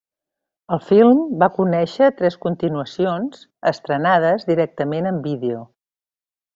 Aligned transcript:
El 0.77 0.79
film 0.85 1.19
va 1.43 1.49
conèixer 1.57 2.09
tres 2.23 2.39
continuacions, 2.47 3.45
estrenades 3.75 4.51
directament 4.53 5.15
en 5.15 5.25
vídeo. 5.31 5.65